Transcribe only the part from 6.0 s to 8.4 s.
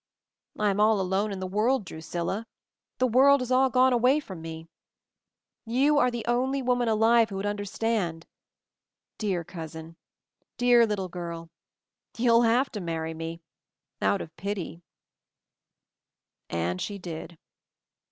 the only woman alive who would under stand.